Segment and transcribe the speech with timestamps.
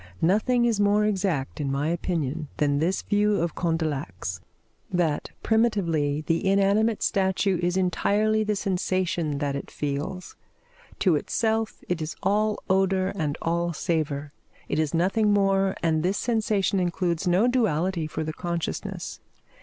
[0.23, 4.41] Nothing is more exact, in my opinion, than this view of Condillac's:
[4.89, 10.35] that primitively, the inanimate statue is entirely the sensation that it feels.
[11.01, 14.33] To itself it is all odour and all savour;
[14.67, 19.19] it is nothing more, and this sensation includes no duality for the consciousness.